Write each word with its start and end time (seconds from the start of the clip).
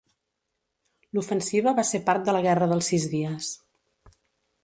L'ofensiva 1.17 1.73
va 1.81 1.85
ser 1.91 2.01
part 2.09 2.25
de 2.29 2.35
la 2.37 2.41
Guerra 2.47 2.71
dels 2.73 2.91
Sis 2.93 3.07
Dies. 3.13 3.51